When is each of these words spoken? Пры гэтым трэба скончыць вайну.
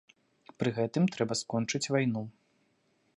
Пры 0.61 0.69
гэтым 0.77 1.03
трэба 1.17 1.33
скончыць 1.43 1.91
вайну. 1.97 2.23